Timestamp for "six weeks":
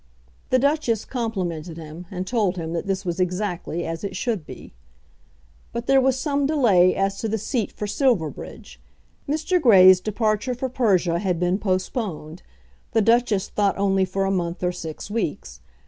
14.71-15.61